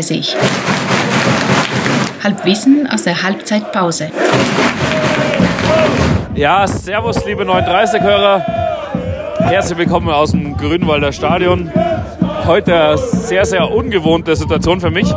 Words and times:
who's 0.00 0.08
coming. 0.08 0.24
39. 0.30 0.36
Halbwissen 2.22 2.86
aus 2.86 3.04
der 3.04 3.22
Halbzeitpause. 3.22 4.10
Ja, 6.34 6.66
servus, 6.66 7.24
liebe 7.26 7.44
39-Hörer. 7.44 8.44
Herzlich 9.40 9.78
willkommen 9.78 10.08
aus 10.10 10.32
dem 10.32 10.56
Grünwalder 10.56 11.12
Stadion. 11.12 11.70
Heute 12.46 12.74
eine 12.74 12.98
sehr, 12.98 13.44
sehr 13.44 13.70
ungewohnte 13.70 14.36
Situation 14.36 14.80
für 14.80 14.90
mich, 14.90 15.12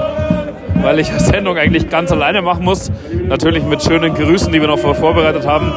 weil 0.81 0.99
ich 0.99 1.09
die 1.09 1.19
Sendung 1.19 1.57
eigentlich 1.57 1.89
ganz 1.89 2.11
alleine 2.11 2.41
machen 2.41 2.63
muss. 2.63 2.91
Natürlich 3.27 3.63
mit 3.63 3.83
schönen 3.83 4.13
Grüßen, 4.13 4.51
die 4.51 4.59
wir 4.59 4.67
noch 4.67 4.79
vorbereitet 4.79 5.45
haben. 5.45 5.71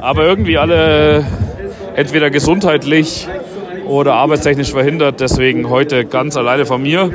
Aber 0.00 0.24
irgendwie 0.24 0.58
alle 0.58 1.24
entweder 1.94 2.30
gesundheitlich 2.30 3.28
oder 3.86 4.14
arbeitstechnisch 4.14 4.70
verhindert. 4.70 5.20
Deswegen 5.20 5.68
heute 5.68 6.04
ganz 6.04 6.36
alleine 6.36 6.64
von 6.66 6.82
mir. 6.82 7.10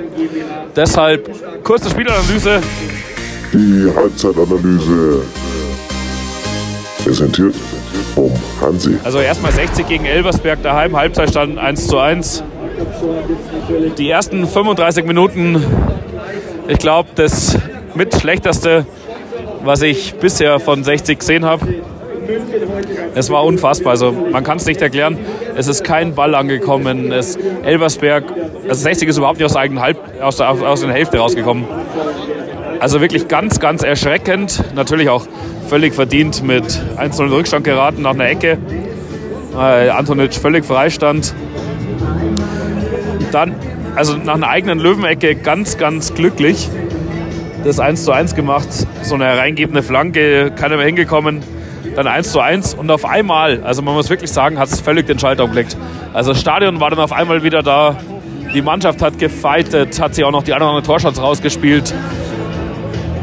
Deshalb 0.76 1.64
kurze 1.64 1.90
Spielanalyse. 1.90 2.62
Die 3.54 3.90
Halbzeitanalyse 3.96 5.22
präsentiert 7.04 7.56
vom 8.14 8.32
Hansi. 8.60 8.98
Also 9.04 9.20
erstmal 9.20 9.52
60 9.52 9.88
gegen 9.88 10.06
Elversberg 10.06 10.62
daheim, 10.64 10.98
Halbzeitstand 10.98 11.58
1 11.58 11.88
zu 11.88 11.98
1. 11.98 12.44
Die 13.98 14.10
ersten 14.10 14.48
35 14.48 15.06
Minuten, 15.06 15.64
ich 16.68 16.80
glaube, 16.80 17.10
das 17.16 17.58
mit 17.94 18.14
schlechteste, 18.20 18.86
was 19.64 19.82
ich 19.82 20.16
bisher 20.16 20.60
von 20.60 20.84
60 20.84 21.20
gesehen 21.20 21.46
habe. 21.46 21.76
Es 23.14 23.30
war 23.30 23.46
unfassbar. 23.46 23.92
Also 23.92 24.12
man 24.12 24.44
kann 24.44 24.58
es 24.58 24.66
nicht 24.66 24.82
erklären. 24.82 25.18
Es 25.58 25.68
ist 25.68 25.86
kein 25.86 26.16
Ball 26.16 26.36
angekommen. 26.36 27.14
Es, 27.14 27.38
Elversberg, 27.64 28.26
also 28.68 28.82
60 28.82 29.08
ist 29.08 29.18
überhaupt 29.18 29.38
nicht 29.38 29.46
aus 29.46 29.54
der 29.54 29.62
eigenen 29.62 29.82
Halb, 29.82 29.98
aus 30.22 30.36
der, 30.38 30.50
aus 30.50 30.82
der 30.82 30.92
Hälfte 30.92 31.18
rausgekommen. 31.18 31.66
Also 32.82 33.00
wirklich 33.00 33.30
ganz, 33.30 33.62
ganz 33.62 33.82
erschreckend. 33.82 34.64
Natürlich 34.76 35.08
auch 35.08 35.26
völlig 35.70 35.94
verdient 35.94 36.44
mit 36.44 36.66
1-0 36.98 37.32
Rückstand 37.32 37.64
geraten 37.64 38.02
nach 38.02 38.12
einer 38.12 38.28
Ecke. 38.28 38.58
Äh, 39.58 39.90
Antonic 39.90 40.34
völlig 40.34 40.66
Freistand. 40.66 41.34
Dann, 43.32 43.56
also 43.96 44.18
nach 44.18 44.36
einer 44.36 44.50
eigenen 44.50 44.80
Löwenecke 44.80 45.36
ganz, 45.36 45.78
ganz 45.78 46.14
glücklich. 46.14 46.70
Das 47.64 47.80
1 47.80 48.04
zu 48.04 48.12
1 48.12 48.36
gemacht. 48.36 48.68
So 49.04 49.16
eine 49.16 49.26
hereingebende 49.26 49.84
Flanke, 49.84 50.52
keiner 50.52 50.76
mehr 50.76 50.86
hingekommen. 50.86 51.55
Dann 51.96 52.08
1 52.08 52.32
zu 52.32 52.42
1 52.42 52.74
und 52.74 52.92
auf 52.92 53.06
einmal, 53.06 53.64
also 53.64 53.82
man 53.82 53.94
muss 53.94 54.10
wirklich 54.10 54.32
sagen, 54.32 54.60
hat 54.60 54.68
es 54.68 54.82
völlig 54.82 55.08
den 55.08 55.18
Schalter 55.18 55.46
umgelegt. 55.46 55.78
Also 56.14 56.34
das 56.34 56.42
Stadion 56.42 56.82
war 56.82 56.90
dann 56.90 57.00
auf 57.00 57.14
einmal 57.14 57.44
wieder 57.44 57.64
da. 57.64 57.96
Die 58.54 58.62
Mannschaft 58.62 59.02
hat 59.02 59.18
gefeitet, 59.18 60.00
hat 60.02 60.14
sich 60.14 60.24
auch 60.26 60.32
noch 60.32 60.44
die 60.44 60.54
anderen 60.54 60.84
Torshots 60.84 61.22
rausgespielt. 61.22 61.94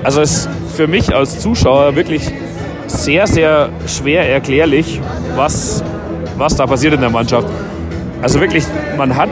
Also 0.02 0.22
es 0.22 0.46
ist 0.46 0.48
für 0.74 0.86
mich 0.86 1.14
als 1.14 1.40
Zuschauer 1.40 1.96
wirklich 1.96 2.30
sehr, 2.86 3.26
sehr 3.26 3.68
schwer 3.86 4.28
erklärlich, 4.28 5.00
was, 5.36 5.84
was 6.38 6.56
da 6.56 6.66
passiert 6.66 6.94
in 6.94 7.00
der 7.00 7.10
Mannschaft. 7.10 7.48
Also 8.22 8.40
wirklich, 8.40 8.64
man 8.96 9.16
hat 9.16 9.30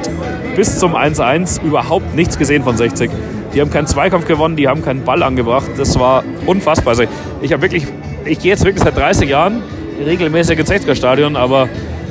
bis 0.54 0.78
zum 0.78 0.94
1-1 0.94 1.62
überhaupt 1.62 2.14
nichts 2.14 2.38
gesehen 2.38 2.62
von 2.62 2.77
60. 2.77 3.10
Die 3.54 3.60
haben 3.60 3.70
keinen 3.70 3.86
Zweikampf 3.86 4.27
gewonnen, 4.27 4.56
die 4.56 4.69
haben 4.69 4.82
keinen 4.82 5.04
Ball 5.04 5.22
angebracht. 5.22 5.70
Das 5.77 5.98
war 5.98 6.25
unfassbar. 6.47 6.91
Also 6.91 7.04
ich 7.41 7.52
habe 7.52 7.62
wirklich, 7.62 7.86
ich 8.24 8.38
gehe 8.38 8.50
jetzt 8.50 8.64
wirklich 8.64 8.84
seit 8.84 8.96
30 8.96 9.28
Jahren 9.28 9.62
regelmäßig 10.04 10.58
ins 10.58 10.70
60er-Stadion, 10.70 11.36
aber 11.36 11.69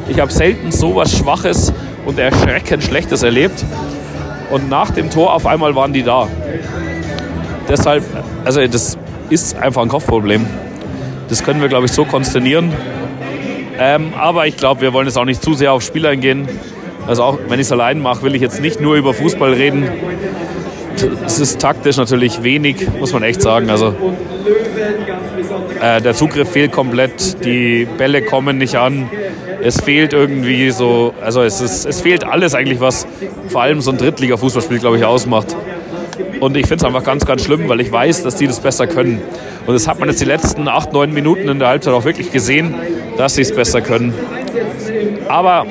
ich 0.07 0.19
habe 0.19 0.31
selten 0.31 0.71
so 0.71 0.95
was 0.95 1.15
Schwaches 1.15 1.73
und 2.05 2.19
erschreckend 2.19 2.83
Schlechtes 2.83 3.23
erlebt. 3.23 3.63
Und 4.51 4.69
nach 4.69 4.89
dem 4.89 5.09
Tor 5.09 5.33
auf 5.33 5.45
einmal 5.45 5.75
waren 5.75 5.93
die 5.93 6.03
da. 6.03 6.27
Deshalb, 7.67 8.03
also 8.43 8.65
das 8.65 8.97
ist 9.29 9.55
einfach 9.55 9.83
ein 9.83 9.89
Kopfproblem. 9.89 10.45
Das 11.29 11.43
können 11.43 11.61
wir, 11.61 11.69
glaube 11.69 11.85
ich, 11.85 11.91
so 11.91 12.05
konsternieren. 12.05 12.73
Ähm, 13.77 14.13
aber 14.17 14.47
ich 14.47 14.57
glaube, 14.57 14.81
wir 14.81 14.93
wollen 14.93 15.05
jetzt 15.05 15.17
auch 15.17 15.25
nicht 15.25 15.43
zu 15.43 15.53
sehr 15.53 15.71
auf 15.71 15.83
Spiel 15.83 16.05
eingehen. 16.05 16.47
Also 17.07 17.23
auch 17.23 17.37
wenn 17.47 17.59
ich 17.59 17.67
es 17.67 17.71
allein 17.71 17.99
mache, 17.99 18.23
will 18.23 18.35
ich 18.35 18.41
jetzt 18.41 18.61
nicht 18.61 18.81
nur 18.81 18.95
über 18.95 19.13
Fußball 19.13 19.53
reden. 19.53 19.87
Es 21.25 21.39
ist 21.39 21.59
taktisch 21.59 21.97
natürlich 21.97 22.43
wenig, 22.43 22.87
muss 22.99 23.13
man 23.13 23.23
echt 23.23 23.41
sagen. 23.41 23.69
Also 23.69 23.93
äh, 25.81 26.01
der 26.01 26.13
Zugriff 26.13 26.49
fehlt 26.49 26.71
komplett, 26.71 27.43
die 27.45 27.87
Bälle 27.97 28.21
kommen 28.21 28.57
nicht 28.57 28.75
an. 28.75 29.09
Es 29.61 29.81
fehlt 29.81 30.13
irgendwie 30.13 30.71
so, 30.71 31.13
also 31.21 31.41
es, 31.43 31.61
ist, 31.61 31.85
es 31.85 32.01
fehlt 32.01 32.23
alles 32.23 32.55
eigentlich, 32.55 32.79
was 32.79 33.05
vor 33.49 33.61
allem 33.61 33.81
so 33.81 33.91
ein 33.91 33.97
Drittliga-Fußballspiel, 33.97 34.79
glaube 34.79 34.97
ich, 34.97 35.05
ausmacht. 35.05 35.55
Und 36.39 36.55
ich 36.55 36.67
finde 36.67 36.83
es 36.83 36.83
einfach 36.85 37.03
ganz, 37.03 37.25
ganz 37.25 37.43
schlimm, 37.43 37.67
weil 37.67 37.81
ich 37.81 37.91
weiß, 37.91 38.23
dass 38.23 38.35
die 38.35 38.47
das 38.47 38.59
besser 38.59 38.87
können. 38.87 39.21
Und 39.65 39.73
das 39.73 39.87
hat 39.87 39.99
man 39.99 40.09
jetzt 40.09 40.21
die 40.21 40.25
letzten 40.25 40.67
acht, 40.67 40.93
neun 40.93 41.13
Minuten 41.13 41.49
in 41.49 41.59
der 41.59 41.67
Halbzeit 41.67 41.93
auch 41.93 42.05
wirklich 42.05 42.31
gesehen, 42.31 42.73
dass 43.17 43.35
sie 43.35 43.41
es 43.41 43.53
besser 43.53 43.81
können. 43.81 44.13
Aber 45.27 45.65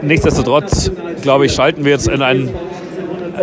nichtsdestotrotz, 0.00 0.90
glaube 1.20 1.46
ich, 1.46 1.52
schalten 1.52 1.84
wir 1.84 1.92
jetzt 1.92 2.08
in 2.08 2.22
ein 2.22 2.48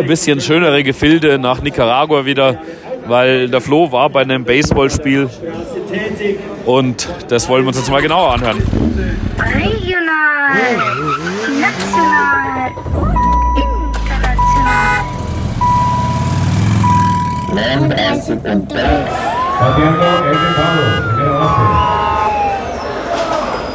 bisschen 0.06 0.40
schönere 0.40 0.82
Gefilde 0.82 1.38
nach 1.38 1.60
Nicaragua 1.62 2.24
wieder, 2.24 2.56
weil 3.06 3.48
der 3.48 3.60
Flo 3.60 3.90
war 3.92 4.08
bei 4.10 4.22
einem 4.22 4.44
Baseballspiel 4.44 5.28
und 6.66 7.08
das 7.28 7.48
wollen 7.48 7.64
wir 7.64 7.68
uns 7.68 7.78
jetzt 7.78 7.90
mal 7.90 8.02
genauer 8.02 8.32
anhören. 8.34 8.58
Regional, 9.38 10.52
national, 11.60 12.70
international. 13.56 15.10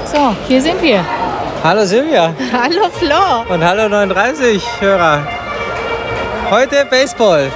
So, 0.06 0.36
hier 0.48 0.62
sind 0.62 0.82
wir. 0.82 1.04
Hallo 1.64 1.84
Silvia 1.84 2.34
Hallo 2.54 2.90
Flo. 2.92 3.54
und 3.54 3.64
hallo 3.64 3.90
39 3.90 4.64
Hörer. 4.80 5.45
Heute 6.50 6.86
Baseball. 6.86 7.52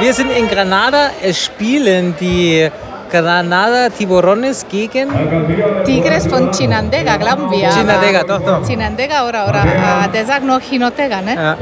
Wir 0.00 0.14
sind 0.14 0.30
in 0.30 0.48
Granada. 0.48 1.10
Es 1.22 1.44
spielen 1.44 2.14
die 2.18 2.70
Granada 3.10 3.90
Tiburones 3.90 4.64
gegen 4.66 5.10
Tigres 5.84 6.26
von 6.26 6.50
Chinandega, 6.50 7.18
glauben 7.18 7.50
wir. 7.50 7.68
Chinandega, 7.70 8.24
doch, 8.24 8.40
doch. 8.40 8.66
Chinandega 8.66 9.28
oder, 9.28 9.46
oder 9.46 9.64
äh, 9.64 10.08
der 10.08 10.24
sagt 10.24 10.44
noch 10.44 10.60
Hinotega, 10.60 11.20
ne? 11.20 11.34
Ja. 11.34 11.56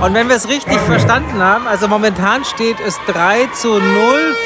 Und 0.00 0.14
wenn 0.14 0.28
wir 0.28 0.36
es 0.36 0.48
richtig 0.48 0.78
verstanden 0.78 1.42
haben, 1.42 1.66
also 1.66 1.88
momentan 1.88 2.44
steht 2.44 2.76
es 2.86 2.96
3 3.08 3.48
zu 3.52 3.80
0 3.80 3.80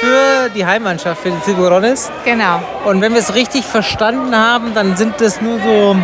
für 0.01 0.49
die 0.55 0.65
Heimmannschaft, 0.65 1.21
für 1.21 1.31
die 1.31 1.41
Tiburones. 1.45 2.11
Genau. 2.25 2.61
Und 2.87 3.03
wenn 3.03 3.13
wir 3.13 3.21
es 3.21 3.35
richtig 3.35 3.67
verstanden 3.67 4.35
haben, 4.35 4.73
dann 4.73 4.97
sind 4.97 5.21
es 5.21 5.43
nur 5.43 5.59
so. 5.59 5.97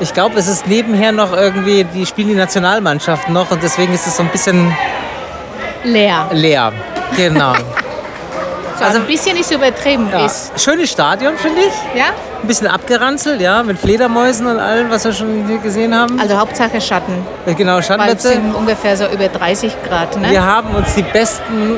Ich 0.00 0.14
glaube, 0.14 0.38
es 0.38 0.46
ist 0.46 0.66
nebenher 0.66 1.12
noch 1.12 1.32
irgendwie, 1.32 1.84
die 1.84 2.06
spielen 2.06 2.28
die 2.28 2.34
Nationalmannschaft 2.34 3.28
noch 3.28 3.50
und 3.50 3.62
deswegen 3.62 3.92
ist 3.94 4.06
es 4.06 4.16
so 4.16 4.22
ein 4.22 4.28
bisschen 4.28 4.74
Leer. 5.84 6.26
leer. 6.32 6.72
Genau. 7.16 7.52
So, 8.78 8.84
also 8.84 8.98
ein 8.98 9.06
bisschen 9.08 9.36
ist 9.36 9.50
übertrieben. 9.50 10.08
Ja. 10.12 10.24
Ist, 10.24 10.52
Schönes 10.62 10.92
Stadion, 10.92 11.36
finde 11.36 11.62
ich. 11.62 11.98
ja? 11.98 12.10
Ein 12.40 12.46
bisschen 12.46 12.68
abgeranzelt, 12.68 13.40
ja, 13.40 13.60
mit 13.64 13.76
Fledermäusen 13.76 14.46
und 14.46 14.60
allem, 14.60 14.88
was 14.88 15.04
wir 15.04 15.12
schon 15.12 15.48
hier 15.48 15.58
gesehen 15.58 15.92
haben. 15.92 16.20
Also 16.20 16.38
Hauptsache 16.38 16.80
Schatten. 16.80 17.26
Genau, 17.56 17.72
Weil 17.72 17.80
es 17.80 17.86
Schattenplätze. 17.88 18.28
sind 18.28 18.54
ungefähr 18.54 18.96
so 18.96 19.06
über 19.06 19.26
30 19.26 19.72
Grad, 19.82 20.16
ne? 20.20 20.30
Wir 20.30 20.44
haben 20.44 20.72
uns 20.76 20.94
die 20.94 21.02
besten 21.02 21.76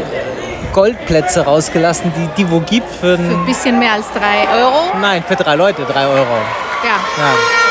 Goldplätze 0.75 1.41
rausgelassen, 1.47 2.12
die 2.15 2.43
die 2.43 2.50
wo 2.50 2.61
gibt 2.61 2.91
für, 2.94 3.17
Für 3.17 3.23
ein 3.33 3.47
bisschen 3.47 3.79
mehr 3.79 3.94
als 3.94 4.05
3 4.12 4.61
Euro. 4.62 4.93
Nein, 5.00 5.25
für 5.27 5.37
drei 5.37 5.55
Leute, 5.55 5.87
drei 5.91 6.05
Euro. 6.06 6.37
Ja. 6.85 6.91
Ja. 7.17 7.69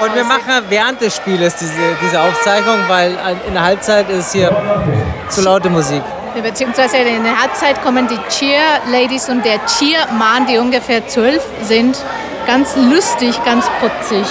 Und 0.00 0.14
wir 0.14 0.24
machen 0.24 0.64
während 0.68 1.00
des 1.00 1.16
Spieles 1.16 1.56
diese, 1.56 1.72
diese 2.00 2.20
Aufzeichnung, 2.20 2.76
weil 2.86 3.16
in 3.46 3.54
der 3.54 3.62
Halbzeit 3.62 4.08
ist 4.10 4.32
hier 4.32 4.54
zu 5.28 5.40
laute 5.42 5.68
Musik. 5.68 6.02
Beziehungsweise 6.40 6.98
in 6.98 7.24
der 7.24 7.40
Halbzeit 7.40 7.82
kommen 7.82 8.06
die 8.06 8.18
Cheer-Ladies 8.28 9.28
und 9.28 9.44
der 9.44 9.58
Cheer-Mann, 9.66 10.46
die 10.46 10.58
ungefähr 10.58 11.06
zwölf 11.08 11.42
sind, 11.62 11.98
ganz 12.46 12.76
lustig, 12.76 13.34
ganz 13.44 13.66
putzig. 13.80 14.26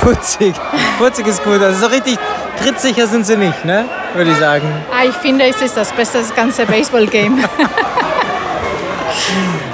Putzig. 0.00 0.54
Putzig 0.98 1.26
ist 1.26 1.42
gut. 1.42 1.60
Also 1.60 1.80
so 1.80 1.86
richtig 1.86 2.16
trittsicher 2.62 3.08
sind 3.08 3.26
sie 3.26 3.36
nicht, 3.36 3.64
ne? 3.64 3.86
Würde 4.14 4.30
ich 4.30 4.36
sagen. 4.38 4.72
Ah, 4.92 5.04
ich 5.04 5.16
finde, 5.16 5.46
es 5.46 5.60
ist 5.60 5.76
das 5.76 5.92
beste 5.92 6.18
das 6.18 6.32
ganze 6.34 6.64
Baseball-Game. 6.64 7.44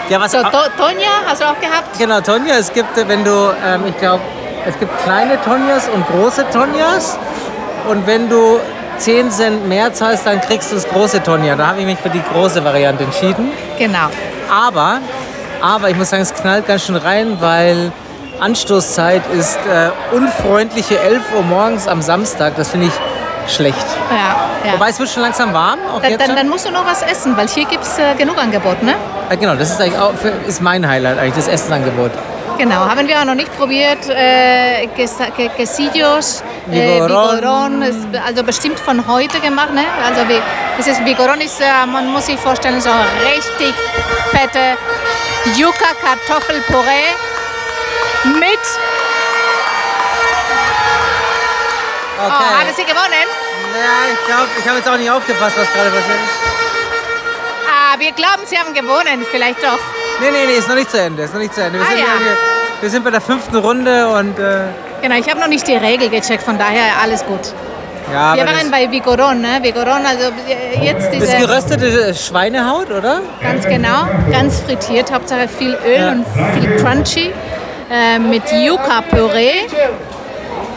Ja, 0.08 0.20
was 0.20 0.32
so, 0.32 0.42
to 0.42 0.48
Tonja, 0.76 1.08
hast 1.26 1.40
du 1.40 1.46
auch 1.46 1.58
gehabt? 1.58 1.98
Genau, 1.98 2.20
Tonja, 2.20 2.56
es 2.58 2.70
gibt, 2.70 2.94
wenn 3.08 3.24
du, 3.24 3.54
ähm, 3.64 3.84
ich 3.86 3.96
glaube, 3.98 4.20
es 4.66 4.78
gibt 4.78 4.96
kleine 5.04 5.40
Tonjas 5.42 5.88
und 5.88 6.06
große 6.06 6.46
Tonjas. 6.52 7.18
Und 7.88 8.06
wenn 8.06 8.28
du 8.28 8.58
10 8.98 9.30
Cent 9.30 9.68
mehr 9.68 9.92
zahlst, 9.92 10.26
dann 10.26 10.40
kriegst 10.40 10.70
du 10.70 10.76
das 10.76 10.88
große 10.88 11.22
Tonja. 11.22 11.56
Da 11.56 11.68
habe 11.68 11.80
ich 11.80 11.86
mich 11.86 11.98
für 11.98 12.10
die 12.10 12.22
große 12.32 12.64
Variante 12.64 13.04
entschieden. 13.04 13.52
Genau. 13.78 14.08
Aber, 14.50 14.98
aber 15.60 15.90
ich 15.90 15.96
muss 15.96 16.10
sagen, 16.10 16.22
es 16.22 16.32
knallt 16.34 16.66
ganz 16.66 16.86
schön 16.86 16.96
rein, 16.96 17.36
weil 17.40 17.92
Anstoßzeit 18.40 19.22
ist 19.32 19.58
äh, 19.66 19.90
unfreundliche 20.14 20.98
11 20.98 21.22
Uhr 21.36 21.42
morgens 21.42 21.86
am 21.86 22.02
Samstag. 22.02 22.54
Das 22.56 22.70
finde 22.70 22.86
ich 22.86 23.52
schlecht. 23.52 23.76
Ja, 24.10 24.66
ja. 24.66 24.74
Wobei 24.74 24.88
es 24.88 24.98
wird 24.98 25.10
schon 25.10 25.22
langsam 25.22 25.52
warm. 25.52 25.78
Auch 25.92 26.00
Dann, 26.00 26.18
schon. 26.20 26.36
dann 26.36 26.48
musst 26.48 26.66
du 26.66 26.70
noch 26.70 26.86
was 26.86 27.02
essen, 27.02 27.36
weil 27.36 27.48
hier 27.48 27.66
gibt 27.66 27.84
es 27.84 27.98
äh, 27.98 28.14
genug 28.16 28.38
Angebot, 28.38 28.82
ne? 28.82 28.94
Ah, 29.28 29.34
genau, 29.34 29.54
das 29.54 29.70
ist, 29.70 29.80
eigentlich 29.80 29.98
auch 29.98 30.14
für, 30.14 30.30
ist 30.46 30.62
mein 30.62 30.86
Highlight, 30.88 31.18
eigentlich 31.18 31.34
das 31.34 31.48
Essensangebot. 31.48 32.10
Genau, 32.58 32.86
haben 32.88 33.08
wir 33.08 33.20
auch 33.20 33.24
noch 33.24 33.34
nicht 33.34 33.54
probiert. 33.56 34.08
Äh, 34.08 34.86
Quesillos, 35.56 36.42
äh, 36.70 37.00
also 37.00 38.44
bestimmt 38.44 38.78
von 38.78 39.06
heute 39.08 39.40
gemacht. 39.40 39.72
Ne? 39.74 39.84
Also 40.06 40.28
wie, 40.28 40.40
das 40.76 40.86
ist, 40.86 41.00
Vigorón 41.00 41.40
ist, 41.40 41.60
äh, 41.60 41.86
man 41.86 42.12
muss 42.12 42.26
sich 42.26 42.38
vorstellen, 42.38 42.80
so 42.80 42.90
richtig 43.34 43.74
fette 44.30 44.76
Yucca-Kartoffelpüree 45.56 47.10
mit... 48.38 48.60
Oh, 52.16 52.30
haben 52.30 52.72
Sie 52.76 52.84
gewonnen? 52.84 53.28
Ja, 53.74 54.12
ich 54.12 54.26
glaube, 54.26 54.48
ich 54.58 54.66
habe 54.66 54.78
jetzt 54.78 54.88
auch 54.88 54.96
nicht 54.96 55.10
aufgepasst, 55.10 55.56
was 55.58 55.72
gerade 55.72 55.90
passiert 55.90 56.16
ist. 56.16 56.54
Ah, 57.68 57.98
wir 57.98 58.12
glauben, 58.12 58.42
Sie 58.46 58.58
haben 58.58 58.72
gewonnen, 58.72 59.26
vielleicht 59.30 59.62
doch. 59.62 59.78
Nee, 60.20 60.30
nee, 60.30 60.46
nee, 60.46 60.58
ist 60.58 60.68
noch 60.68 60.76
nicht 60.76 60.90
zu 60.90 61.00
Ende. 61.00 61.22
Ist 61.22 61.34
noch 61.34 61.40
nicht 61.40 61.54
zu 61.54 61.62
Ende. 61.62 61.78
Wir, 61.78 61.84
Ah, 61.86 61.90
sind, 61.90 61.98
ja. 61.98 62.04
wir, 62.04 62.82
wir 62.82 62.90
sind 62.90 63.04
bei 63.04 63.10
der 63.10 63.20
fünften 63.20 63.56
Runde 63.56 64.08
und 64.08 64.38
äh, 64.38 64.66
Genau, 65.02 65.16
ich 65.16 65.28
habe 65.28 65.40
noch 65.40 65.48
nicht 65.48 65.66
die 65.66 65.76
Regel 65.76 66.08
gecheckt, 66.08 66.42
von 66.42 66.56
daher 66.58 66.84
alles 67.02 67.24
gut. 67.26 67.40
ja, 68.12 68.34
wir 68.36 68.46
waren 68.46 68.70
das, 68.70 68.70
bei 68.70 68.84
Vigorón, 68.86 69.34
ne? 69.40 69.60
Vigorón, 69.62 70.02
also 70.06 70.28
äh, 70.48 70.82
jetzt 70.84 71.04
das 71.06 71.10
diese... 71.10 71.24
ist 71.26 71.38
geröstete 71.38 72.14
Schweinehaut, 72.14 72.90
oder? 72.90 73.20
Ganz 73.42 73.66
genau, 73.66 74.06
ganz 74.30 74.60
frittiert, 74.60 75.12
Hauptsache 75.12 75.46
viel 75.48 75.76
Öl 75.86 75.96
Ja. 75.98 76.12
und 76.12 76.24
viel 76.54 76.76
Crunchy 76.76 77.32
äh, 77.90 78.18
mit 78.18 78.42
Yucca-Püree. 78.50 79.66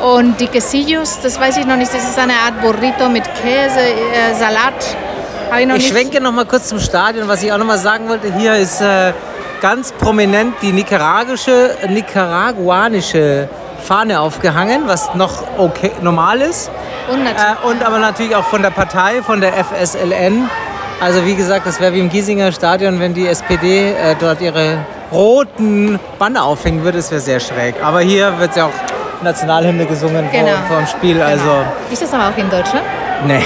Und 0.01 0.40
die 0.40 0.48
Quesillos, 0.48 1.19
das 1.24 1.40
weiß 1.40 1.57
ich 1.57 1.66
noch 1.66 1.75
nicht, 1.78 1.92
das 1.94 2.04
ist 2.04 2.19
eine 2.19 2.33
Art 2.33 2.62
Burrito 2.62 3.10
mit 3.10 3.24
Käse, 3.42 3.80
äh, 3.80 4.33
Salat. 4.38 4.74
Habe 5.49 5.61
ich 5.61 5.67
noch 5.67 5.75
Ich 5.75 5.88
schwenke 5.88 6.19
noch 6.21 6.31
mal 6.31 6.45
kurz 6.45 6.67
zum 6.67 6.79
Stadion. 6.79 7.27
Was 7.27 7.44
ich 7.44 7.51
auch 7.51 7.57
noch 7.57 7.65
mal 7.65 7.77
sagen 7.77 8.09
wollte, 8.09 8.33
hier 8.38 8.55
ist 8.55 8.81
äh, 8.81 9.13
ganz 9.61 9.91
prominent 9.94 10.55
die 10.61 10.71
nicaragische, 10.71 11.71
nicaraguanische 11.88 13.47
Fahne 13.83 14.19
aufgehangen, 14.19 14.83
was 14.85 15.13
noch 15.15 15.44
okay, 15.57 15.91
normal 16.01 16.41
ist. 16.41 16.69
Und 17.11 17.23
natürlich, 17.23 17.44
Äh, 17.63 17.67
und 17.67 17.85
aber 17.85 17.99
natürlich 17.99 18.35
auch 18.35 18.44
von 18.45 18.61
der 18.61 18.71
Partei, 18.71 19.21
von 19.21 19.39
der 19.39 19.53
FSLN. 19.53 20.49
Also 20.99 21.23
wie 21.25 21.35
gesagt, 21.35 21.65
das 21.67 21.79
wäre 21.79 21.94
wie 21.94 21.99
im 21.99 22.09
Giesinger 22.09 22.51
Stadion, 22.51 22.99
wenn 22.99 23.13
die 23.13 23.27
SPD 23.27 23.91
äh, 23.91 24.15
dort 24.19 24.41
ihre 24.41 24.79
roten 25.11 25.99
Banner 26.19 26.44
aufhängen 26.44 26.83
würde, 26.83 26.97
das 26.97 27.11
wäre 27.11 27.21
sehr 27.21 27.39
schräg. 27.39 27.75
Aber 27.81 28.01
hier 28.01 28.38
wird 28.39 28.55
ja 28.55 28.65
auch 28.65 29.23
Nationalhymne 29.23 29.85
gesungen 29.85 30.27
Genau. 30.31 30.47
vor, 30.47 30.67
vor 30.67 30.77
dem 30.77 30.88
Spiel. 30.88 31.21
Also, 31.21 31.44
genau. 31.45 31.63
Ist 31.91 32.01
das 32.01 32.13
aber 32.13 32.29
auch 32.29 32.38
in 32.38 32.49
Deutschland? 32.49 32.83
nee. 33.25 33.44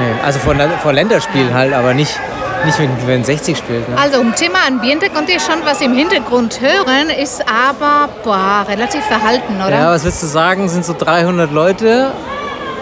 Nee. 0.00 0.24
Also 0.24 0.38
vor, 0.38 0.54
vor 0.82 0.92
Länderspielen 0.92 1.52
halt, 1.52 1.74
aber 1.74 1.92
nicht, 1.94 2.18
nicht 2.64 2.78
wenn, 2.78 2.90
wenn 3.06 3.22
60 3.24 3.56
spielt. 3.56 3.88
Ne? 3.88 3.96
Also 4.00 4.20
um 4.20 4.34
Thema 4.34 4.58
Ambiente 4.66 5.10
könnt 5.10 5.28
ihr 5.28 5.40
schon 5.40 5.56
was 5.64 5.80
im 5.82 5.92
Hintergrund 5.94 6.60
hören, 6.60 7.10
ist 7.10 7.44
aber 7.46 8.08
boah, 8.24 8.64
relativ 8.68 9.04
verhalten, 9.04 9.56
oder? 9.60 9.70
Ja, 9.70 9.90
was 9.92 10.04
willst 10.04 10.22
du 10.22 10.26
sagen? 10.26 10.68
Sind 10.68 10.84
so 10.84 10.94
300 10.98 11.52
Leute 11.52 12.12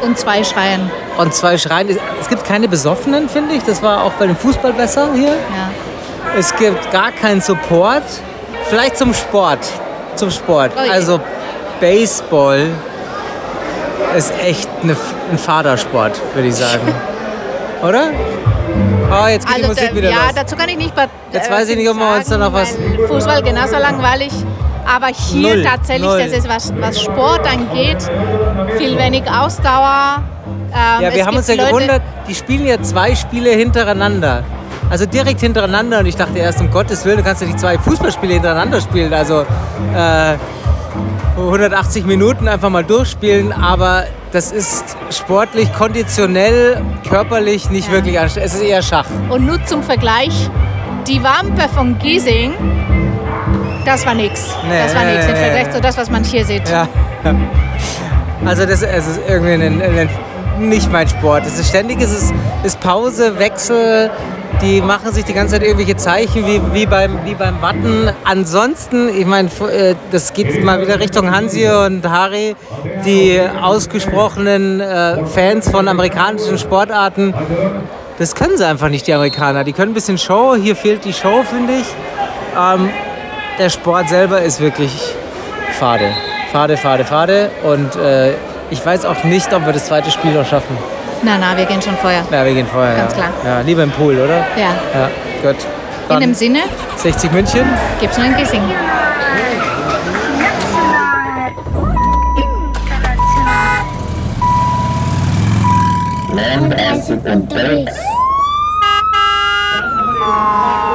Und 0.02 0.16
zwei 0.18 0.44
schreien. 0.44 0.90
und 1.18 1.34
zwei 1.34 1.58
Schreien. 1.58 1.88
Es 2.20 2.28
gibt 2.28 2.44
keine 2.44 2.68
Besoffenen, 2.68 3.28
finde 3.28 3.54
ich. 3.56 3.64
Das 3.64 3.82
war 3.82 4.04
auch 4.04 4.12
bei 4.12 4.26
dem 4.28 4.36
Fußball 4.36 4.72
besser 4.72 5.08
hier. 5.14 5.28
Ja. 5.30 5.70
Es 6.38 6.54
gibt 6.54 6.90
gar 6.92 7.10
keinen 7.10 7.40
Support. 7.40 8.04
Vielleicht 8.68 8.96
zum 8.96 9.12
Sport. 9.12 9.60
Zum 10.14 10.30
Sport. 10.30 10.72
Oh. 10.76 10.90
Also 10.90 11.20
Baseball 11.80 12.68
ist 14.16 14.32
echt 14.44 14.68
eine, 14.82 14.96
ein 15.32 15.38
Vatersport, 15.38 16.20
würde 16.34 16.48
ich 16.48 16.54
sagen. 16.54 16.94
Oder? 17.82 18.10
Oh, 19.10 19.26
jetzt 19.26 19.46
geht 19.46 19.56
die 19.58 19.62
Also 19.62 19.74
Musik 19.74 19.90
da, 19.90 19.96
wieder 19.96 20.10
ja, 20.10 20.16
los. 20.26 20.34
dazu 20.34 20.56
kann 20.56 20.68
ich 20.68 20.76
nicht 20.76 20.92
Jetzt 21.32 21.50
weiß 21.50 21.68
ich 21.70 21.76
nicht, 21.76 21.88
ob 21.88 21.96
wir 21.96 22.16
uns 22.16 22.28
da 22.28 22.36
noch 22.38 22.52
was- 22.52 22.76
Fußball 23.08 23.42
genauso 23.42 23.76
langweilig. 23.78 24.32
Aber 24.86 25.08
hier 25.08 25.54
Null, 25.56 25.62
tatsächlich, 25.64 26.06
null. 26.08 26.18
das 26.18 26.32
ist 26.32 26.48
was, 26.48 26.72
was 26.80 27.00
Sport 27.02 27.46
angeht, 27.46 27.98
viel 28.78 28.96
wenig 28.98 29.22
Ausdauer. 29.30 30.22
Ähm, 30.72 31.02
Ja, 31.02 31.14
wir 31.14 31.26
haben 31.26 31.36
uns 31.36 31.46
ja 31.48 31.54
Leute- 31.54 31.68
gewundert, 31.68 32.02
die 32.28 32.34
spielen 32.34 32.66
ja 32.66 32.80
zwei 32.82 33.14
Spiele 33.14 33.50
hintereinander. 33.50 34.44
Also 34.90 35.04
direkt 35.04 35.40
hintereinander 35.40 35.98
und 35.98 36.06
ich 36.06 36.16
dachte 36.16 36.38
erst, 36.38 36.60
um 36.60 36.70
Gottes 36.70 37.04
Willen, 37.04 37.18
du 37.18 37.22
kannst 37.22 37.42
ja 37.42 37.46
nicht 37.48 37.60
zwei 37.60 37.76
Fußballspiele 37.78 38.34
hintereinander 38.34 38.80
spielen. 38.80 39.12
Also 39.12 39.40
äh, 39.94 40.34
180 41.36 42.04
Minuten 42.04 42.48
einfach 42.48 42.70
mal 42.70 42.84
durchspielen, 42.84 43.52
aber 43.52 44.04
das 44.32 44.52
ist 44.52 44.96
sportlich, 45.10 45.72
konditionell, 45.72 46.82
körperlich 47.08 47.70
nicht 47.70 47.90
wirklich 47.90 48.18
anstrengend. 48.18 48.50
Es 48.50 48.56
ist 48.56 48.62
eher 48.62 48.82
Schach. 48.82 49.06
Und 49.28 49.46
nur 49.46 49.64
zum 49.64 49.82
Vergleich, 49.82 50.50
die 51.06 51.22
Wampe 51.22 51.68
von 51.74 51.98
Giesing, 51.98 52.52
das 53.84 54.04
war 54.04 54.14
nix. 54.14 54.48
Nee, 54.68 54.78
das 54.82 54.94
war 54.94 55.04
nix 55.04 55.26
im 55.26 55.36
Vergleich 55.36 55.70
zu 55.70 55.80
das, 55.80 55.96
was 55.96 56.10
man 56.10 56.24
hier 56.24 56.44
sieht. 56.44 56.68
Ja. 56.68 56.86
Also 58.44 58.66
das 58.66 58.82
es 58.82 59.06
ist 59.06 59.20
irgendwie 59.28 59.52
ein, 59.52 59.82
ein, 59.82 60.08
nicht 60.58 60.90
mein 60.92 61.08
Sport. 61.08 61.46
Es 61.46 61.58
ist 61.58 61.68
ständig, 61.68 62.00
es 62.00 62.12
ist, 62.12 62.34
ist 62.64 62.80
Pause, 62.80 63.38
Wechsel. 63.38 64.10
Die 64.60 64.80
machen 64.80 65.12
sich 65.12 65.24
die 65.24 65.34
ganze 65.34 65.54
Zeit 65.54 65.62
irgendwelche 65.62 65.96
Zeichen 65.96 66.44
wie, 66.44 66.60
wie, 66.72 66.86
beim, 66.86 67.24
wie 67.24 67.34
beim 67.34 67.62
Watten. 67.62 68.10
Ansonsten, 68.24 69.08
ich 69.08 69.24
meine, 69.24 69.48
äh, 69.70 69.94
das 70.10 70.32
geht 70.32 70.64
mal 70.64 70.80
wieder 70.80 70.98
Richtung 70.98 71.30
Hansi 71.30 71.68
und 71.68 72.08
Harry, 72.08 72.56
die 73.04 73.40
ausgesprochenen 73.62 74.80
äh, 74.80 75.24
Fans 75.26 75.70
von 75.70 75.86
amerikanischen 75.86 76.58
Sportarten. 76.58 77.32
Das 78.18 78.34
können 78.34 78.56
sie 78.56 78.66
einfach 78.66 78.88
nicht, 78.88 79.06
die 79.06 79.14
Amerikaner. 79.14 79.62
Die 79.62 79.72
können 79.72 79.92
ein 79.92 79.94
bisschen 79.94 80.18
Show. 80.18 80.56
Hier 80.56 80.74
fehlt 80.74 81.04
die 81.04 81.12
Show, 81.12 81.44
finde 81.48 81.74
ich. 81.74 81.86
Ähm, 82.58 82.90
der 83.60 83.70
Sport 83.70 84.08
selber 84.08 84.42
ist 84.42 84.60
wirklich 84.60 85.14
fade. 85.78 86.10
Fade, 86.50 86.76
fade, 86.76 87.04
fade. 87.04 87.50
Und 87.62 87.94
äh, 87.94 88.32
ich 88.70 88.84
weiß 88.84 89.04
auch 89.04 89.22
nicht, 89.22 89.52
ob 89.54 89.66
wir 89.66 89.72
das 89.72 89.86
zweite 89.86 90.10
Spiel 90.10 90.32
noch 90.32 90.46
schaffen. 90.46 90.76
Na, 91.22 91.36
na, 91.38 91.56
wir 91.56 91.64
gehen 91.64 91.82
schon 91.82 91.96
vorher. 91.96 92.24
Ja, 92.30 92.44
wir 92.44 92.54
gehen 92.54 92.66
vorher. 92.66 92.96
Ganz 92.96 93.12
ja. 93.12 93.18
klar. 93.18 93.30
Ja, 93.44 93.60
lieber 93.60 93.82
im 93.82 93.90
Pool, 93.90 94.14
oder? 94.14 94.46
Ja. 94.56 94.74
Ja, 94.94 95.10
gut. 95.42 95.56
In 95.60 96.08
Dann 96.08 96.20
dem 96.20 96.34
Sinne 96.34 96.60
60 96.96 97.32
München. 97.32 97.64
gibt 98.00 98.12
es 98.12 98.18
nur 98.18 98.26
ein. 98.26 98.32
International. 98.34 98.76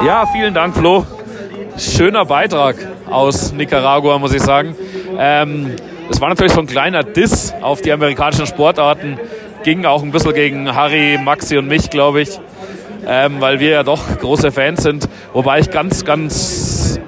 Ja, 0.06 0.26
vielen 0.32 0.54
Dank, 0.54 0.74
Flo. 0.76 1.04
Schöner 1.76 2.24
Beitrag 2.24 2.76
aus 3.10 3.52
Nicaragua, 3.52 4.18
muss 4.18 4.32
ich 4.32 4.42
sagen. 4.42 4.74
Ähm, 5.18 5.76
es 6.10 6.20
war 6.20 6.28
natürlich 6.28 6.52
so 6.52 6.60
ein 6.60 6.66
kleiner 6.66 7.02
Diss 7.02 7.52
auf 7.60 7.80
die 7.80 7.92
amerikanischen 7.92 8.46
Sportarten. 8.46 9.18
Ging 9.64 9.86
auch 9.86 10.02
ein 10.02 10.12
bisschen 10.12 10.34
gegen 10.34 10.74
Harry, 10.74 11.18
Maxi 11.18 11.56
und 11.56 11.66
mich, 11.68 11.88
glaube 11.88 12.20
ich. 12.20 12.38
Ähm, 13.06 13.40
weil 13.40 13.60
wir 13.60 13.70
ja 13.70 13.82
doch 13.82 14.18
große 14.18 14.52
Fans 14.52 14.82
sind. 14.82 15.08
Wobei 15.32 15.58
ich 15.58 15.70
ganz, 15.70 16.04
ganz 16.04 17.00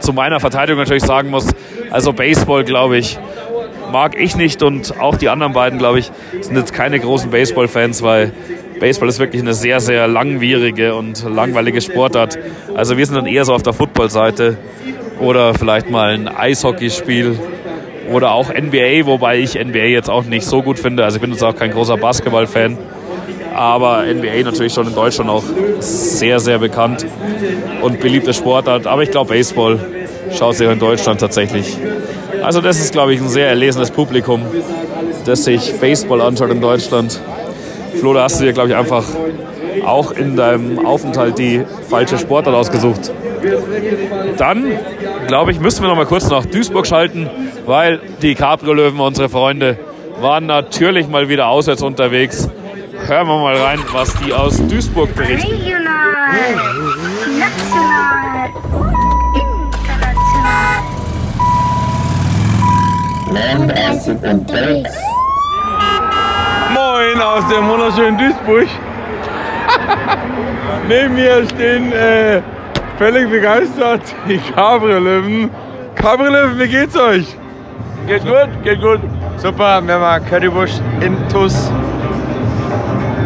zu 0.00 0.12
meiner 0.12 0.40
Verteidigung 0.40 0.80
natürlich 0.80 1.04
sagen 1.04 1.30
muss, 1.30 1.46
also 1.90 2.12
Baseball, 2.12 2.64
glaube 2.64 2.98
ich, 2.98 3.18
mag 3.92 4.20
ich 4.20 4.36
nicht 4.36 4.62
und 4.62 5.00
auch 5.00 5.16
die 5.16 5.28
anderen 5.28 5.52
beiden, 5.52 5.78
glaube 5.78 6.00
ich, 6.00 6.10
sind 6.40 6.56
jetzt 6.56 6.72
keine 6.72 6.98
großen 6.98 7.30
Baseball-Fans, 7.30 8.02
weil 8.02 8.32
Baseball 8.80 9.08
ist 9.08 9.18
wirklich 9.20 9.42
eine 9.42 9.54
sehr, 9.54 9.78
sehr 9.78 10.08
langwierige 10.08 10.94
und 10.96 11.24
langweilige 11.28 11.80
Sportart. 11.80 12.38
Also 12.74 12.96
wir 12.96 13.06
sind 13.06 13.16
dann 13.16 13.26
eher 13.26 13.44
so 13.44 13.54
auf 13.54 13.62
der 13.62 13.72
Football-Seite 13.72 14.56
oder 15.20 15.54
vielleicht 15.54 15.90
mal 15.90 16.14
ein 16.14 16.28
Eishockeyspiel 16.28 17.38
oder 18.10 18.32
auch 18.32 18.48
NBA, 18.48 19.06
wobei 19.06 19.38
ich 19.38 19.54
NBA 19.54 19.86
jetzt 19.86 20.10
auch 20.10 20.24
nicht 20.24 20.44
so 20.44 20.62
gut 20.62 20.78
finde. 20.78 21.04
Also 21.04 21.16
ich 21.16 21.20
bin 21.20 21.30
jetzt 21.30 21.42
auch 21.42 21.54
kein 21.54 21.70
großer 21.70 21.96
Basketball-Fan. 21.96 22.76
Aber 23.54 24.04
NBA 24.04 24.42
natürlich 24.44 24.72
schon 24.72 24.86
in 24.86 24.94
Deutschland 24.94 25.28
auch 25.28 25.42
sehr, 25.80 26.40
sehr 26.40 26.58
bekannt 26.58 27.06
und 27.82 28.00
beliebte 28.00 28.32
Sportart. 28.32 28.86
Aber 28.86 29.02
ich 29.02 29.10
glaube, 29.10 29.34
Baseball 29.34 29.78
schaut 30.36 30.56
sich 30.56 30.68
in 30.68 30.78
Deutschland 30.78 31.20
tatsächlich. 31.20 31.76
Also 32.42 32.60
das 32.60 32.80
ist, 32.80 32.92
glaube 32.92 33.12
ich, 33.12 33.20
ein 33.20 33.28
sehr 33.28 33.48
erlesenes 33.48 33.90
Publikum, 33.90 34.42
das 35.26 35.44
sich 35.44 35.74
Baseball 35.78 36.20
anschaut 36.20 36.50
in 36.50 36.60
Deutschland. 36.60 37.20
Flo, 37.98 38.14
da 38.14 38.22
hast 38.22 38.40
du 38.40 38.44
dir, 38.44 38.52
glaube 38.52 38.70
ich, 38.70 38.76
einfach 38.76 39.04
auch 39.84 40.12
in 40.12 40.36
deinem 40.36 40.84
Aufenthalt 40.84 41.38
die 41.38 41.62
falsche 41.88 42.18
Sportart 42.18 42.54
ausgesucht. 42.54 43.12
Dann, 44.36 44.78
glaube 45.26 45.52
ich, 45.52 45.60
müssen 45.60 45.82
wir 45.82 45.88
noch 45.88 45.96
mal 45.96 46.06
kurz 46.06 46.28
nach 46.28 46.44
Duisburg 46.46 46.86
schalten, 46.86 47.28
weil 47.66 48.00
die 48.22 48.34
Cabrio-Löwen, 48.34 49.00
unsere 49.00 49.28
Freunde, 49.28 49.78
waren 50.20 50.46
natürlich 50.46 51.08
mal 51.08 51.28
wieder 51.28 51.48
auswärts 51.48 51.82
unterwegs. 51.82 52.48
Hören 53.06 53.26
wir 53.26 53.38
mal 53.38 53.56
rein, 53.56 53.80
was 53.92 54.14
die 54.20 54.32
aus 54.32 54.56
Duisburg 54.68 55.14
berichten. 55.14 55.50
Regional. 55.50 55.90
National. 57.38 58.50
International. 64.06 64.82
Moin 66.74 67.20
aus 67.20 67.48
dem 67.48 67.68
wunderschönen 67.68 68.18
Duisburg. 68.18 68.68
Neben 70.88 71.14
mir 71.14 71.44
stehen 71.48 71.92
äh, 71.92 72.42
völlig 73.00 73.30
begeistert 73.30 74.02
die 74.28 74.36
Cabrio-Löwen. 74.36 75.48
Cabrio-Löwen, 75.94 76.58
wie 76.58 76.68
geht's 76.68 76.94
euch? 76.98 77.34
Geht 78.06 78.24
gut, 78.24 78.50
geht 78.62 78.82
gut. 78.82 79.00
Super, 79.38 79.80
wir 79.86 79.98
haben 79.98 80.26
Currywurst 80.26 80.82
in 81.00 81.16
Tuss. 81.30 81.72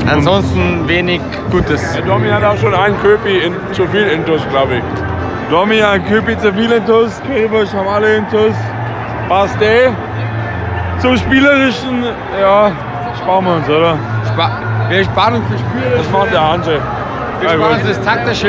Ansonsten 0.08 0.86
wenig 0.86 1.20
Gutes. 1.50 1.92
Der 1.92 2.02
Domi 2.02 2.28
hat 2.28 2.44
auch 2.44 2.56
schon 2.58 2.72
einen 2.72 2.96
Köpi 3.02 3.38
in, 3.38 3.52
zu 3.72 3.84
viel 3.88 4.04
Intus, 4.04 4.42
glaube 4.50 4.76
ich. 4.76 4.82
Domi 5.50 5.78
hat 5.78 5.94
einen 5.94 6.06
Köpi 6.06 6.38
zu 6.38 6.52
viel 6.52 6.70
Intus, 6.70 7.20
Currywurst 7.26 7.74
haben 7.74 7.88
alle 7.88 8.18
Intus. 8.18 8.54
Passt 9.28 9.60
eh. 9.60 9.90
Zum 11.00 11.16
Spielerischen, 11.16 12.04
ja, 12.40 12.70
sparen 13.20 13.44
wir 13.44 13.54
uns, 13.54 13.68
oder? 13.68 13.98
Spa 14.32 14.60
wir 14.88 15.02
sparen 15.02 15.34
uns 15.34 15.46
das 15.50 15.58
Spiel. 15.58 15.98
Das 15.98 16.10
macht 16.12 16.32
der 16.32 16.48
Hanse. 16.48 16.80
Wir 17.40 17.50
sparen 17.50 17.80
uns 17.80 17.88
das 17.88 18.00
Taktische. 18.04 18.48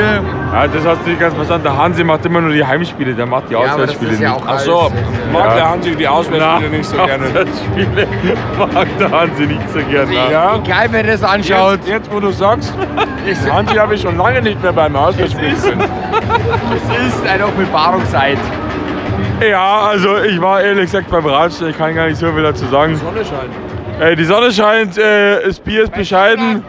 Ja, 0.52 0.66
das 0.68 0.86
hast 0.86 1.04
du 1.04 1.10
nicht 1.10 1.20
ganz 1.20 1.34
verstanden. 1.34 1.64
Der 1.64 1.76
Hansi 1.76 2.04
macht 2.04 2.24
immer 2.24 2.40
nur 2.40 2.52
die 2.52 2.64
Heimspiele, 2.64 3.14
der 3.14 3.26
macht 3.26 3.50
die 3.50 3.54
Ja, 3.54 3.60
Auswärtsspiele 3.60 4.12
ja 4.14 4.18
nicht. 4.18 4.42
auch 4.42 4.46
Ach 4.46 4.58
so, 4.58 4.92
mag 5.32 5.44
Ja. 5.48 5.54
der 5.54 5.70
Hansi 5.70 5.96
die 5.96 6.08
Auswärtsspiele 6.08 6.70
nicht 6.70 6.84
so 6.88 6.96
gerne. 6.96 7.24
Auswärtsspiele 7.26 8.06
mag 8.72 8.86
der 8.98 9.10
Hansi 9.10 9.46
nicht 9.46 9.70
so 9.70 9.78
gerne. 9.90 10.14
Ja. 10.32 10.56
Egal, 10.56 10.86
wer 10.90 11.02
das 11.02 11.22
anschaut. 11.22 11.78
Jetzt, 11.80 11.88
jetzt, 11.88 12.12
wo 12.12 12.20
du 12.20 12.30
sagst, 12.30 12.72
Hansi 13.52 13.74
habe 13.74 13.94
ich 13.94 14.00
schon 14.02 14.16
lange 14.16 14.40
nicht 14.42 14.62
mehr 14.62 14.72
beim 14.72 14.96
Auswärtsspiel 14.96 15.50
gesehen. 15.50 15.80
Es 15.80 17.14
ist 17.14 17.26
eine 17.28 17.44
Offenbarungszeit. 17.46 18.38
Ja, 19.50 19.80
also 19.90 20.16
ich 20.22 20.40
war 20.40 20.62
ehrlich 20.62 20.86
gesagt 20.86 21.10
beim 21.10 21.26
Radstellen, 21.26 21.72
ich 21.72 21.78
kann 21.78 21.94
gar 21.94 22.06
nicht 22.06 22.16
so 22.18 22.32
viel 22.32 22.42
dazu 22.42 22.64
sagen. 22.66 22.96
Sonne 22.96 23.24
scheint. 23.24 24.00
Äh, 24.00 24.16
die 24.16 24.24
Sonne 24.24 24.50
scheint, 24.52 24.96
äh, 24.96 25.44
das 25.44 25.58
Bier 25.60 25.84
ist 25.84 25.92
bescheiden. 25.92 26.62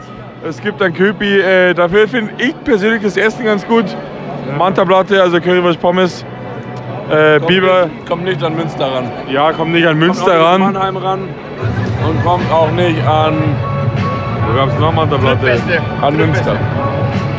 Es 0.44 0.62
gibt 0.62 0.82
ein 0.82 0.94
Köpi. 0.94 1.40
Äh, 1.40 1.74
dafür 1.74 2.08
finde 2.08 2.32
ich 2.38 2.56
persönlich 2.64 3.02
das 3.04 3.18
Essen 3.18 3.46
ganz 3.46 3.66
gut. 3.68 3.86
Manta-Platte, 4.58 5.22
also 5.22 5.40
Currywurst 5.42 5.80
Pommes. 5.82 6.26
Äh, 7.10 7.40
Biber, 7.40 7.90
Kommt 8.08 8.26
nicht 8.26 8.44
an 8.44 8.56
Münster 8.56 8.86
ran. 8.92 9.10
ja, 9.30 9.52
kommt 9.54 9.72
nicht 9.72 9.86
an 9.86 9.94
Kommt 9.98 10.08
Münster 10.08 10.26
auch 10.26 10.28
nicht 10.28 10.38
an 10.38 10.62
ran. 10.62 10.74
Mannheim 10.74 10.98
ran. 10.98 11.20
Und 12.08 12.24
kommt 12.24 12.52
auch 12.52 12.72
nicht 12.72 13.06
an, 13.08 13.36
Wo 14.48 14.58
gab 14.58 14.70
es 14.70 14.80
noch 14.80 14.94
Manta-Platte? 14.94 15.60
an 16.02 16.18
Münster. 16.18 16.56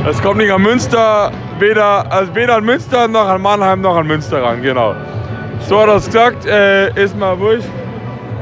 Es 0.09 0.23
kommt 0.23 0.39
nicht 0.39 0.51
an 0.51 0.63
Münster, 0.63 1.31
weder, 1.59 2.11
also 2.11 2.35
weder 2.35 2.57
an 2.57 2.65
Münster 2.65 3.09
noch 3.09 3.29
an 3.29 3.43
Mannheim 3.43 3.83
noch 3.83 3.97
an 3.97 4.07
Münster 4.07 4.43
ran, 4.43 4.63
genau. 4.63 4.95
So 5.61 5.81
hat 5.81 5.89
er 5.89 5.97
es 5.97 6.07
gesagt, 6.07 6.47
äh, 6.47 6.89
ist 7.03 7.19
mal 7.19 7.39
wurscht. 7.39 7.69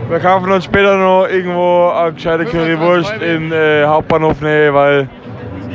Wir 0.09 0.21
kaufen 0.21 0.51
uns 0.53 0.65
später 0.65 0.97
noch 0.97 1.27
irgendwo 1.27 1.89
eine 1.89 2.13
gescheite 2.13 2.45
Currywurst 2.45 3.15
in 3.21 3.51
äh, 3.51 3.85
Hauptbahnhof 3.85 4.41
Nähe, 4.41 4.73
weil 4.73 5.09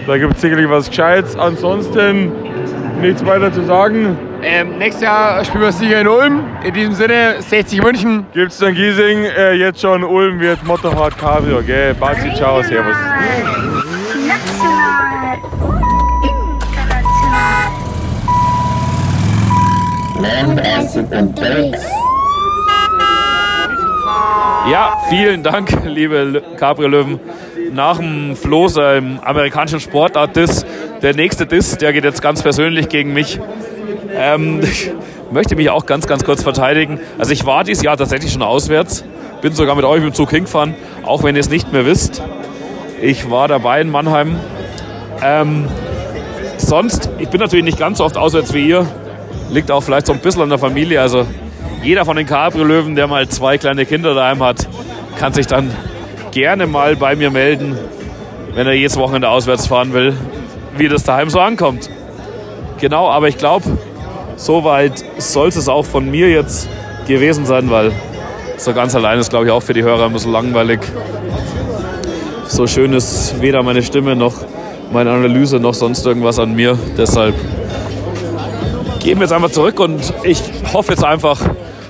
da 0.07 0.17
gibt 0.17 0.35
es 0.35 0.41
sicherlich 0.41 0.69
was 0.69 0.87
Gescheites. 0.87 1.37
Ansonsten 1.37 2.31
nichts 3.01 3.25
weiter 3.25 3.51
zu 3.51 3.63
sagen. 3.65 4.17
Ähm, 4.41 4.77
nächstes 4.77 5.03
Jahr 5.03 5.43
spielen 5.43 5.63
wir 5.63 5.71
sicher 5.73 5.99
in 6.01 6.07
Ulm. 6.07 6.43
In 6.63 6.73
diesem 6.73 6.93
Sinne 6.93 7.35
60 7.39 7.83
München. 7.83 8.25
Gibt's 8.33 8.57
dann 8.59 8.73
Giesing, 8.73 9.25
äh, 9.25 9.53
jetzt 9.53 9.81
schon 9.81 10.03
Ulm 10.03 10.39
wird 10.39 10.63
Motorrad 10.63 11.17
Cabrio, 11.17 11.61
gell? 11.61 11.93
Bazi, 11.93 12.33
ciao, 12.33 12.61
servus. 12.63 12.95
National. 14.25 15.01
International. 21.05 22.00
Ja, 24.69 25.01
vielen 25.09 25.41
Dank, 25.41 25.85
liebe 25.85 26.43
Cabrio-Löwen. 26.57 27.19
Nach 27.73 27.97
dem 27.97 28.35
Floßer 28.35 28.95
im 28.97 29.19
amerikanischen 29.19 29.79
Sportart-Diss, 29.79 30.65
der 31.01 31.15
nächste 31.15 31.47
Diss, 31.47 31.77
der 31.77 31.93
geht 31.93 32.03
jetzt 32.03 32.21
ganz 32.21 32.43
persönlich 32.43 32.87
gegen 32.87 33.11
mich. 33.11 33.39
Ähm, 34.15 34.59
ich 34.61 34.91
möchte 35.31 35.55
mich 35.55 35.71
auch 35.71 35.87
ganz, 35.87 36.05
ganz 36.05 36.23
kurz 36.23 36.43
verteidigen. 36.43 36.99
Also 37.17 37.31
ich 37.31 37.45
war 37.45 37.63
dieses 37.63 37.83
Jahr 37.83 37.97
tatsächlich 37.97 38.31
schon 38.31 38.43
auswärts, 38.43 39.03
bin 39.41 39.53
sogar 39.53 39.75
mit 39.75 39.83
euch 39.83 40.01
dem 40.01 40.13
Zug 40.13 40.29
hingefahren, 40.29 40.75
auch 41.03 41.23
wenn 41.23 41.35
ihr 41.35 41.41
es 41.41 41.49
nicht 41.49 41.73
mehr 41.73 41.85
wisst. 41.87 42.21
Ich 43.01 43.31
war 43.31 43.47
dabei 43.47 43.81
in 43.81 43.89
Mannheim. 43.89 44.35
Ähm, 45.23 45.67
sonst, 46.57 47.09
ich 47.17 47.29
bin 47.29 47.41
natürlich 47.41 47.65
nicht 47.65 47.79
ganz 47.79 47.97
so 47.97 48.05
oft 48.05 48.15
auswärts 48.15 48.53
wie 48.53 48.67
ihr. 48.67 48.85
Liegt 49.49 49.71
auch 49.71 49.81
vielleicht 49.81 50.05
so 50.05 50.13
ein 50.13 50.19
bisschen 50.19 50.43
an 50.43 50.49
der 50.49 50.59
Familie. 50.59 51.01
Also 51.01 51.25
jeder 51.83 52.05
von 52.05 52.15
den 52.15 52.25
Cabrio-Löwen, 52.25 52.95
der 52.95 53.07
mal 53.07 53.27
zwei 53.27 53.57
kleine 53.57 53.85
Kinder 53.85 54.13
daheim 54.13 54.43
hat, 54.43 54.67
kann 55.17 55.33
sich 55.33 55.47
dann 55.47 55.71
gerne 56.31 56.67
mal 56.67 56.95
bei 56.95 57.15
mir 57.15 57.31
melden, 57.31 57.77
wenn 58.53 58.67
er 58.67 58.73
jedes 58.73 58.97
Wochenende 58.97 59.29
auswärts 59.29 59.67
fahren 59.67 59.93
will, 59.93 60.13
wie 60.77 60.87
das 60.87 61.03
daheim 61.03 61.29
so 61.29 61.39
ankommt. 61.39 61.89
Genau, 62.79 63.09
aber 63.09 63.27
ich 63.27 63.37
glaube, 63.37 63.65
soweit 64.35 65.03
soll 65.17 65.49
es 65.49 65.67
auch 65.67 65.85
von 65.85 66.09
mir 66.09 66.29
jetzt 66.29 66.69
gewesen 67.07 67.45
sein, 67.45 67.69
weil 67.69 67.91
so 68.57 68.73
ganz 68.73 68.95
allein 68.95 69.19
ist, 69.19 69.29
glaube 69.29 69.45
ich, 69.45 69.51
auch 69.51 69.63
für 69.63 69.73
die 69.73 69.83
Hörer 69.83 70.05
ein 70.05 70.13
bisschen 70.13 70.31
langweilig. 70.31 70.79
So 72.47 72.67
schön 72.67 72.93
ist 72.93 73.41
weder 73.41 73.63
meine 73.63 73.81
Stimme 73.81 74.15
noch 74.15 74.35
meine 74.91 75.11
Analyse 75.11 75.59
noch 75.59 75.73
sonst 75.73 76.05
irgendwas 76.05 76.37
an 76.37 76.53
mir. 76.53 76.77
Deshalb 76.97 77.33
gehen 78.99 79.17
wir 79.17 79.23
jetzt 79.23 79.33
einfach 79.33 79.51
zurück 79.51 79.79
und 79.79 80.13
ich 80.23 80.41
hoffe 80.73 80.91
jetzt 80.91 81.03
einfach, 81.03 81.39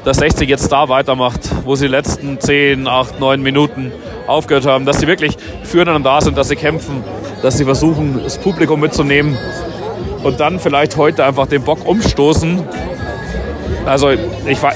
dass 0.04 0.18
60 0.18 0.50
jetzt 0.50 0.72
da 0.72 0.90
weitermacht, 0.90 1.42
wo 1.64 1.76
sie 1.76 1.86
die 1.86 1.92
letzten 1.92 2.40
10, 2.40 2.88
8, 2.88 3.20
9 3.20 3.42
Minuten 3.42 3.92
aufgehört 4.28 4.66
haben, 4.66 4.86
dass 4.86 5.00
sie 5.00 5.08
wirklich 5.08 5.38
füreinander 5.64 6.10
da 6.10 6.22
sind, 6.22 6.38
dass 6.38 6.50
sie 6.50 6.56
kämpfen, 6.56 7.04
dass 7.42 7.58
sie 7.58 7.66
versuchen, 7.66 8.22
das 8.24 8.38
Publikum 8.38 8.80
mitzunehmen 8.80 9.38
und 10.24 10.40
dann 10.40 10.60
vielleicht 10.60 10.98
heute 10.98 11.26
einfach 11.26 11.48
den 11.48 11.64
Bock 11.64 11.86
umstoßen. 11.86 12.64
Also 13.86 14.10
ich 14.48 14.62
war, 14.62 14.74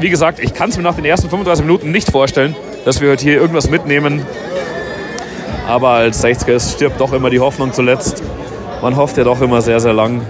wie 0.00 0.10
gesagt, 0.10 0.40
ich 0.40 0.54
kann 0.54 0.70
es 0.70 0.76
mir 0.76 0.82
nach 0.82 0.96
den 0.96 1.04
ersten 1.04 1.28
35 1.28 1.64
Minuten 1.64 1.90
nicht 1.90 2.10
vorstellen, 2.10 2.56
dass 2.84 3.00
wir 3.00 3.10
heute 3.10 3.22
hier 3.22 3.34
irgendwas 3.34 3.70
mitnehmen. 3.70 4.24
Aber 5.68 5.90
als 5.90 6.24
60er 6.24 6.52
ist, 6.52 6.72
stirbt 6.72 7.00
doch 7.00 7.12
immer 7.12 7.30
die 7.30 7.40
Hoffnung 7.40 7.72
zuletzt. 7.72 8.22
Man 8.82 8.96
hofft 8.96 9.16
ja 9.16 9.24
doch 9.24 9.40
immer 9.40 9.62
sehr, 9.62 9.78
sehr 9.78 9.92
lang. 9.92 10.22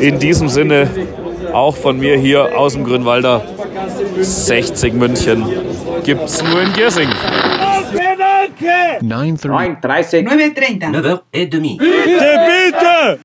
In 0.00 0.18
diesem 0.18 0.48
Sinne 0.48 0.88
auch 1.52 1.76
von 1.76 1.98
mir 1.98 2.16
hier 2.16 2.58
aus 2.58 2.74
dem 2.74 2.84
Grünwalder 2.84 3.42
60 4.20 4.92
München 4.94 5.44
gibt's 6.04 6.42
nur 6.42 6.62
in 6.62 6.72
Giersing. 6.72 7.08
9.30. 9.00 9.80
9.30. 9.80 10.26
9.30. 10.26 11.20
9h30. 11.32 11.78
Bitte! 11.78 13.20